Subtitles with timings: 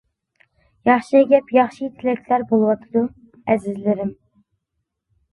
[0.89, 3.03] —ياخشى گەپ، ياخشى تىلەكلەر بولۇۋاتىدۇ،
[3.51, 4.11] ئەزىزلىرىم.